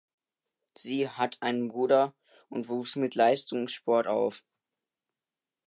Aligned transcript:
Sie 0.73 1.07
hat 1.07 1.37
einen 1.43 1.67
Bruder 1.67 2.15
und 2.49 2.69
wuchs 2.69 2.95
mit 2.95 3.13
Leistungssport 3.13 4.07
auf. 4.07 4.43